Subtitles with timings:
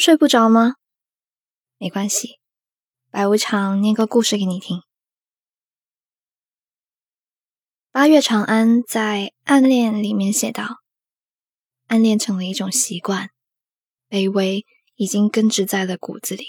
[0.00, 0.76] 睡不着吗？
[1.76, 2.40] 没关系，
[3.10, 4.80] 白无常念个故事给你听。
[7.90, 10.78] 八月长安在《暗恋》里面写道
[11.88, 13.28] ：“暗恋成了一种习惯，
[14.08, 16.46] 卑微已经根植在了骨子里，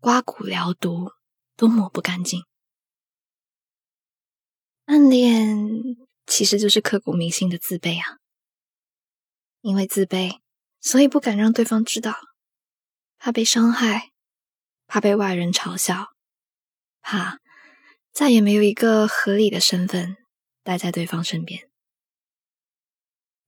[0.00, 1.12] 刮骨疗毒
[1.54, 2.42] 都抹不干净。
[4.86, 5.56] 暗恋
[6.26, 8.18] 其实就是刻骨铭心的自卑啊，
[9.60, 10.40] 因为自卑，
[10.80, 12.16] 所以不敢让对方知道，
[13.20, 14.10] 怕被伤害，
[14.88, 16.14] 怕被外人嘲笑，
[17.00, 17.38] 怕
[18.10, 20.16] 再也没有一个合理的身份。”
[20.62, 21.70] 待在对方身边，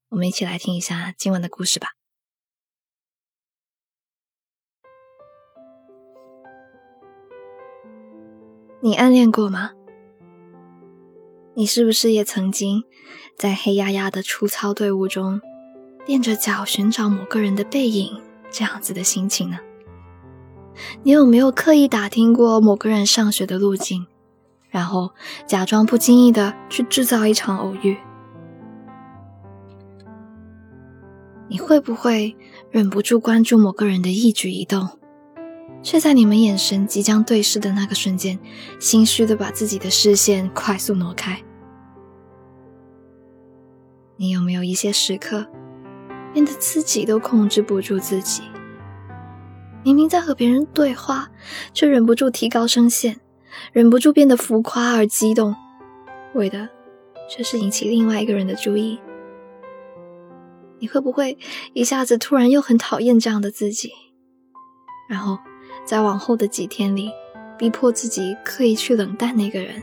[0.08, 1.88] 我们一起来听一下今晚的故事吧。
[8.80, 9.72] 你暗恋过吗？
[11.54, 12.82] 你是不是也曾经
[13.36, 15.42] 在黑压压的粗糙队伍中
[16.06, 19.58] 踮着脚寻找某个人的背影，这样子的心情呢？
[21.02, 24.06] 你有没有刻意打听过某个人上学的路径？
[24.70, 25.12] 然后
[25.46, 27.98] 假装不经意的去制造一场偶遇，
[31.46, 32.34] 你会不会
[32.70, 34.88] 忍不住关注某个人的一举一动，
[35.82, 38.38] 却在你们眼神即将对视的那个瞬间，
[38.80, 41.42] 心虚的把自己的视线快速挪开？
[44.16, 45.46] 你有没有一些时刻，
[46.32, 48.42] 变得自己都控制不住自己？
[49.84, 51.30] 明明在和别人对话，
[51.74, 53.20] 却忍不住提高声线。
[53.72, 55.54] 忍不住变得浮夸而激动，
[56.34, 56.68] 为的
[57.28, 58.98] 却是引起另外一个人的注意。
[60.78, 61.36] 你会不会
[61.74, 63.92] 一下子突然又很讨厌这样的自己？
[65.08, 65.38] 然后
[65.84, 67.10] 在往后的几天里，
[67.58, 69.82] 逼迫自己刻意去冷淡那个人？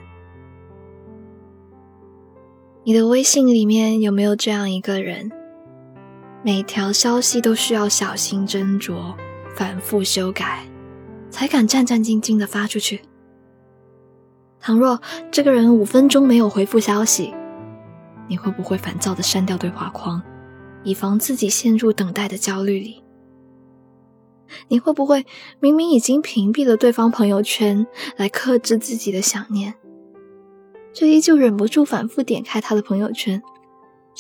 [2.84, 5.31] 你的微信里面有没有这样一个人？
[6.41, 9.13] 每条消息都需要小心斟酌、
[9.55, 10.65] 反复修改，
[11.29, 13.01] 才敢战战兢兢的发出去？
[14.61, 15.01] 倘若
[15.31, 17.33] 这个人五分钟没有回复消息，
[18.29, 20.22] 你会不会烦躁的删掉对话框，
[20.83, 23.03] 以防自己陷入等待的焦虑里？
[24.69, 25.25] 你会不会
[25.59, 27.85] 明明已经屏蔽了对方朋友圈
[28.16, 29.75] 来克制自己的想念，
[30.94, 33.41] 却依旧忍不住反复点开他的朋友圈，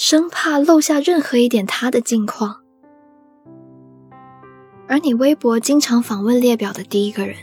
[0.01, 2.61] 生怕漏下任何一点他的近况？
[4.87, 7.35] 而你微博经常访问列表的第一个人，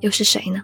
[0.00, 0.62] 又是谁呢？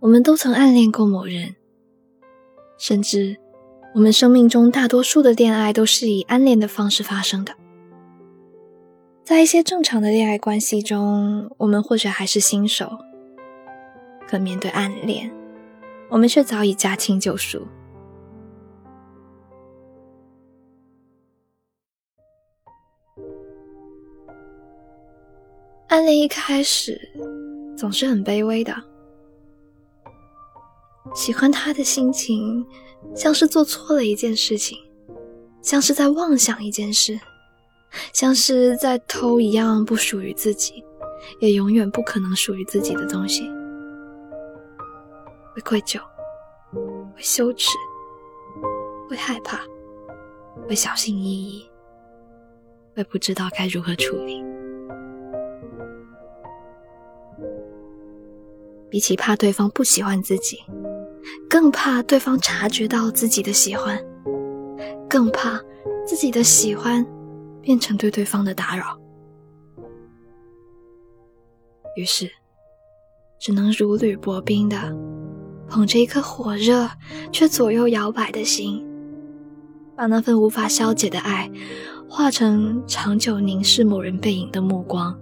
[0.00, 1.56] 我们都曾暗恋过某人，
[2.76, 3.38] 甚至
[3.94, 7.54] 我们生命中大多数的恋爱都是以暗恋的方式发生的。
[9.24, 12.98] 在一些正常的恋爱关系中，我们或许还是新手，
[14.28, 15.32] 可面对暗恋，
[16.10, 17.66] 我们却早已驾轻就熟。
[25.88, 27.00] 暗恋一开始
[27.76, 28.74] 总是很卑微的。
[31.14, 32.64] 喜欢他的心情，
[33.14, 34.78] 像是做错了一件事情，
[35.62, 37.18] 像是在妄想一件事，
[38.12, 40.84] 像是在偷一样不属于自己，
[41.40, 43.50] 也永远不可能属于自己的东西。
[45.54, 46.00] 会愧疚，
[47.14, 47.70] 会羞耻，
[49.08, 49.60] 会害怕，
[50.68, 51.70] 会小心翼翼，
[52.94, 54.44] 会不知道该如何处理。
[58.88, 60.58] 比起怕对方不喜欢自己。
[61.48, 64.02] 更怕对方察觉到自己的喜欢，
[65.08, 65.60] 更怕
[66.06, 67.06] 自己的喜欢
[67.60, 68.98] 变成对对方的打扰，
[71.96, 72.30] 于是
[73.38, 74.76] 只能如履薄冰的
[75.70, 76.90] 捧着一颗火热
[77.30, 78.84] 却左右摇摆的心，
[79.96, 81.48] 把那份无法消解的爱
[82.08, 85.16] 化成长久凝视某人背影的目光，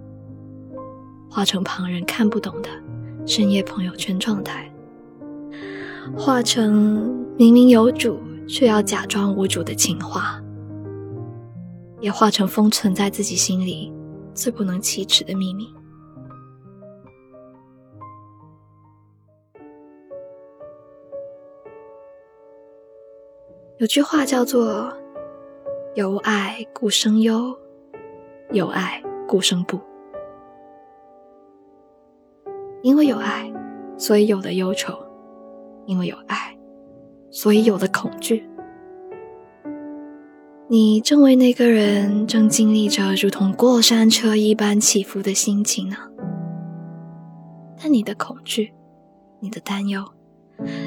[1.29, 2.69] 化成旁人看不懂的
[3.27, 4.69] 深夜朋友圈状态。
[6.17, 10.41] 化成明明有主却要假装无主的情话，
[12.01, 13.93] 也化成封存在自己心里
[14.33, 15.67] 最不能启齿的秘密。
[23.79, 24.91] 有句话叫做
[25.95, 27.57] “有爱故生忧，
[28.51, 29.79] 有爱故生怖”，
[32.83, 33.49] 因为有爱，
[33.97, 34.93] 所以有了忧愁。
[35.85, 36.53] 因为有爱，
[37.31, 38.45] 所以有了恐惧。
[40.67, 45.95] 你正为那个人正经历着如同过山车一般起伏的心情呢。
[47.81, 48.73] 但你的恐惧，
[49.39, 50.03] 你的担忧，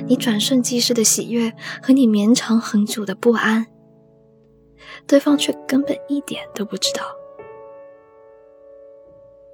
[0.07, 1.53] 你转瞬即逝的喜悦
[1.83, 3.67] 和你绵长很久的不安，
[5.07, 7.03] 对方却根本一点都不知道。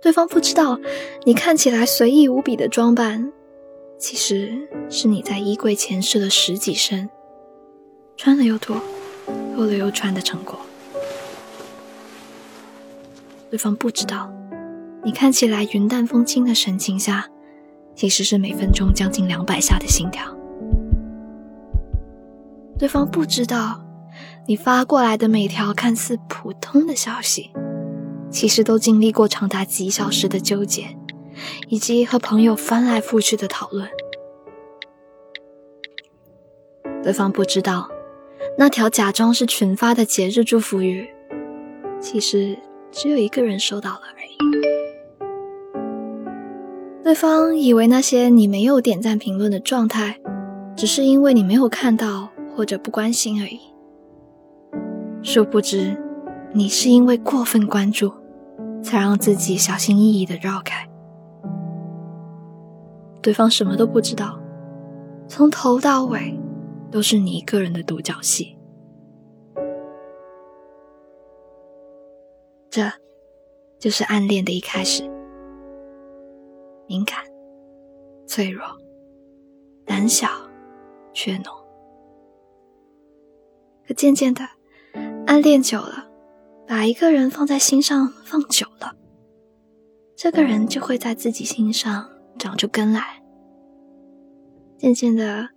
[0.00, 0.78] 对方不知道，
[1.24, 3.32] 你看起来随意无比的装扮，
[3.98, 7.10] 其实是你在衣柜前试了十几身，
[8.16, 8.80] 穿了又脱，
[9.54, 10.58] 脱了又穿的成果。
[13.50, 14.32] 对方不知道，
[15.02, 17.28] 你看起来云淡风轻的神情下，
[17.98, 20.24] 其实是每分钟将近两百下的心跳。
[22.78, 23.84] 对方不知道，
[24.46, 27.50] 你发过来的每条看似普通的消息。
[28.30, 30.96] 其实都经历过长达几小时的纠结，
[31.66, 33.88] 以及和朋友翻来覆去的讨论。
[37.02, 37.90] 对方不知道，
[38.56, 41.08] 那条假装是群发的节日祝福语，
[42.00, 42.56] 其实
[42.92, 44.77] 只有一个人收到了而已。
[47.08, 50.20] 对方以为那些你没有点赞评论的状态，
[50.76, 53.58] 只是因为你没有看到或者不关心而已。
[55.22, 55.96] 殊不知。
[56.52, 58.12] 你是因为过分关注，
[58.82, 60.86] 才让自己小心翼翼的绕开。
[63.22, 64.38] 对方什么都不知道，
[65.26, 66.38] 从头到尾
[66.90, 68.54] 都是你一个人的独角戏。
[72.68, 72.92] 这，
[73.78, 75.10] 就是暗恋的一开始。
[76.88, 77.18] 敏感、
[78.26, 78.64] 脆弱、
[79.84, 80.26] 胆小、
[81.12, 81.50] 怯懦，
[83.86, 84.42] 可渐渐的，
[85.26, 86.06] 暗恋久了。
[86.66, 88.94] 把一个人放在心上放久了，
[90.14, 93.22] 这个人就会在自己心上长出根来。
[94.76, 95.48] 渐渐的，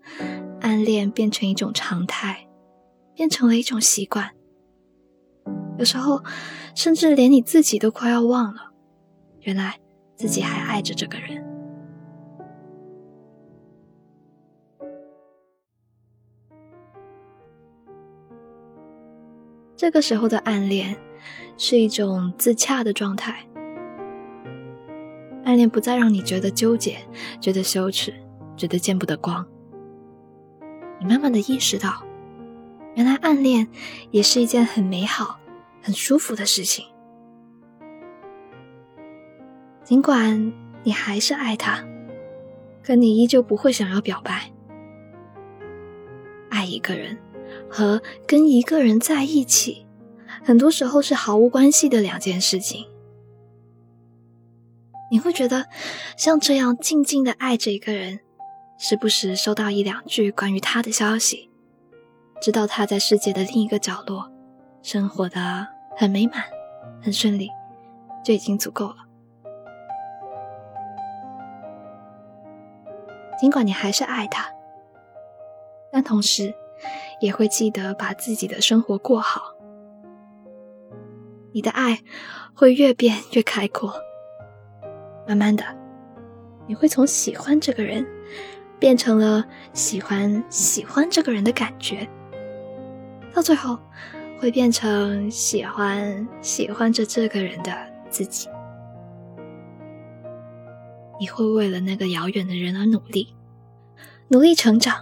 [0.62, 2.48] 暗恋变成一种常态，
[3.14, 4.32] 变成了一种习惯。
[5.78, 6.24] 有时候，
[6.76, 8.72] 甚至连你自己都快要忘了，
[9.42, 9.81] 原来
[10.22, 11.44] 自己还爱着这个人。
[19.76, 20.96] 这个时候的暗恋，
[21.58, 23.44] 是一种自洽的状态。
[25.44, 27.00] 暗恋不再让你觉得纠结、
[27.40, 28.14] 觉得羞耻、
[28.56, 29.44] 觉得见不得光。
[31.00, 32.04] 你慢慢的意识到，
[32.94, 33.68] 原来暗恋
[34.12, 35.40] 也是一件很美好、
[35.82, 36.86] 很舒服的事情。
[39.92, 40.54] 尽管
[40.84, 41.84] 你还是爱他，
[42.82, 44.50] 可你依旧不会想要表白。
[46.50, 47.18] 爱一个人。
[47.70, 49.86] 和跟一个人在一起，
[50.44, 52.88] 很多时候是毫无关系的两件事情。
[55.12, 55.66] 你会觉得，
[56.16, 58.22] 像这样静静的爱着一个人，
[58.78, 61.50] 时不时收到一两句关于他的消息，
[62.42, 64.32] 知道他在世界的另一个角落，
[64.82, 65.68] 生活的
[65.98, 66.46] 很美满、
[67.02, 67.50] 很顺利，
[68.24, 69.01] 就已经足够了。
[73.42, 74.50] 尽管你还是爱他，
[75.92, 76.54] 但同时。
[77.20, 79.54] 也会记得把自己的生活过好。
[81.54, 82.00] 你的爱
[82.56, 83.94] 会越变越开阔，
[85.28, 85.64] 慢慢的，
[86.68, 88.04] 你会从喜欢这个人，
[88.80, 92.10] 变成了喜欢喜欢这个人的感觉，
[93.32, 93.78] 到最后
[94.40, 97.72] 会变成喜欢喜欢着这个人的
[98.10, 98.50] 自己。
[101.22, 103.36] 你会为了那个遥远的人而努力，
[104.30, 104.98] 努力成长，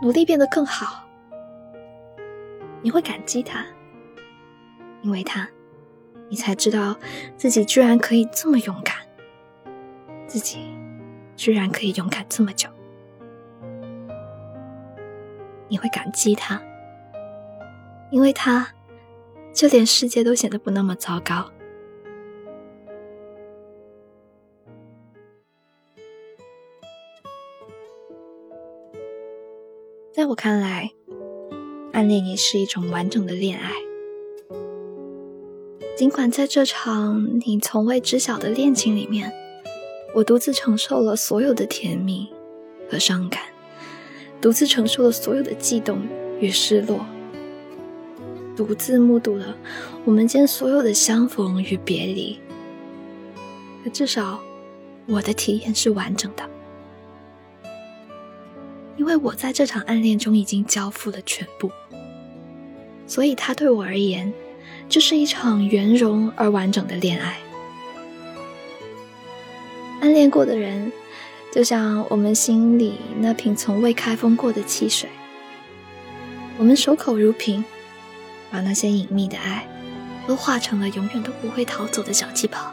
[0.00, 1.06] 努力变得更好。
[2.80, 3.66] 你会感激他，
[5.02, 5.46] 因为他，
[6.30, 6.96] 你才知道
[7.36, 8.96] 自己居然可以这么勇敢，
[10.26, 10.60] 自己
[11.36, 12.66] 居然可以勇敢这么久。
[15.68, 16.58] 你会感激他，
[18.10, 18.66] 因为他，
[19.52, 21.50] 就连世界都显得不那么糟糕。
[30.20, 30.90] 在我看来。
[31.94, 33.72] 暗恋也是一种完整的恋爱，
[35.96, 39.32] 尽管在这场你从未知晓的恋情里面，
[40.14, 42.28] 我独自承受了所有的甜蜜
[42.90, 43.40] 和伤感，
[44.42, 46.02] 独自承受了所有的悸动
[46.38, 47.06] 与失落，
[48.54, 49.56] 独自目睹了
[50.04, 52.38] 我们间所有的相逢与别离。
[53.82, 54.38] 可至少，
[55.06, 56.46] 我的体验是完整的。
[59.00, 61.72] 因为我在这场暗恋中已经交付了全部，
[63.06, 64.30] 所以他对我而言，
[64.90, 67.38] 就是一场圆融而完整的恋爱。
[70.02, 70.92] 暗恋过的人，
[71.50, 75.08] 就像我们心里那瓶从未开封过的汽水，
[76.58, 77.64] 我们守口如瓶，
[78.50, 79.66] 把那些隐秘的爱，
[80.26, 82.70] 都化成了永远都不会逃走的小气泡。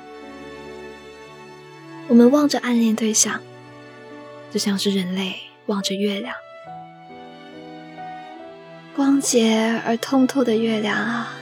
[2.10, 3.39] 我们望着暗恋对象，
[4.51, 5.47] 就像是人类。
[5.68, 6.36] 望着月亮，
[8.96, 11.34] 光洁而通透的月亮啊，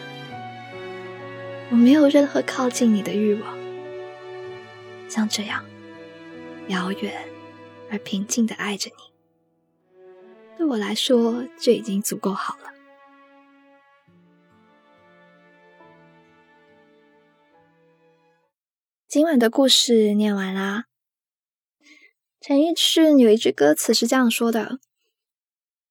[1.70, 3.56] 我没有任何靠近你的欲望。
[5.08, 5.64] 像这样
[6.68, 7.14] 遥远
[7.92, 9.04] 而平静的爱着你，
[10.58, 12.72] 对我来说就已经足够好了。
[19.08, 20.86] 今晚的故事念完啦。
[22.48, 24.78] 陈奕迅有一句歌词是这样说的：“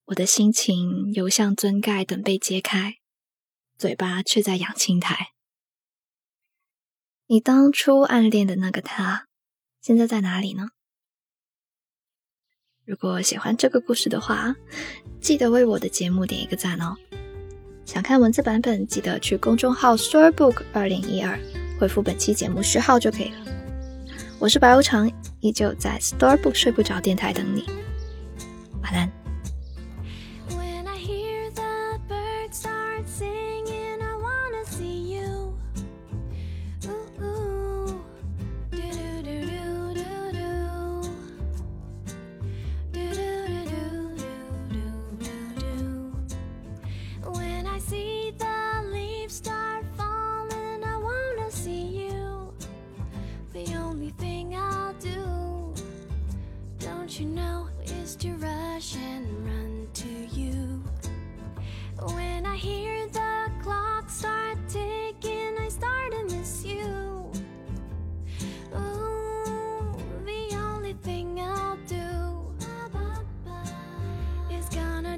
[0.06, 2.98] 我的心情犹像樽盖等被揭开，
[3.76, 5.32] 嘴巴却在养青苔。”
[7.26, 9.26] 你当初暗恋的那个他，
[9.80, 10.68] 现在在哪里呢？
[12.84, 14.54] 如果喜欢这个故事的话，
[15.20, 16.94] 记得为我的节目点一个赞哦。
[17.84, 21.36] 想看文字版本，记得去公众号 Storybook 二零一二。
[21.80, 23.53] 回复本期节目序号就可以了。
[24.38, 25.10] 我是白无常，
[25.40, 27.64] 依旧在 Storybook 睡不着电台等你。
[28.82, 29.10] 晚安。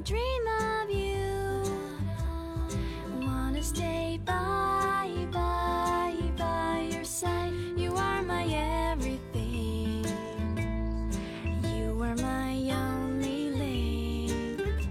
[0.07, 1.63] dream of you.
[3.19, 7.51] Wanna stay by, by, by your side.
[7.75, 8.45] You are my
[8.93, 10.05] everything.
[11.61, 14.87] You are my only link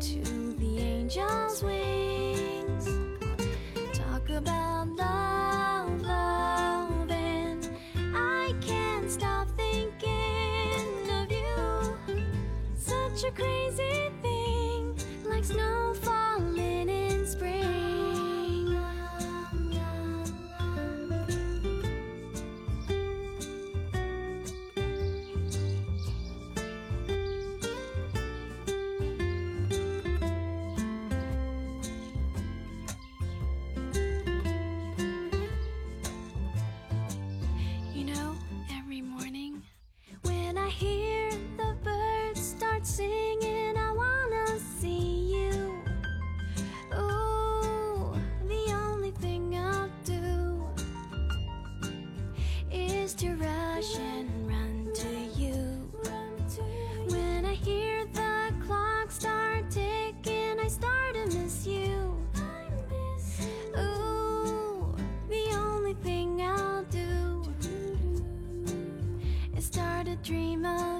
[0.00, 2.88] to the angel's wings.
[3.92, 5.23] Talk about love.
[13.34, 14.23] crazy
[70.24, 70.93] dreamer.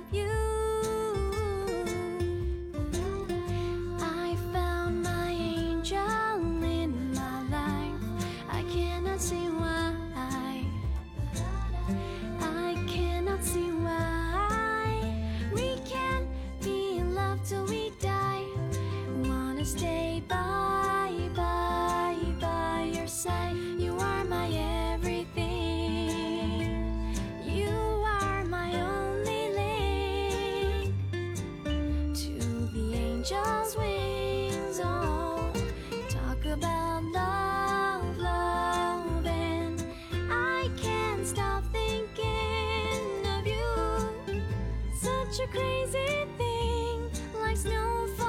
[45.35, 47.11] such a crazy thing
[47.43, 48.24] like snowfall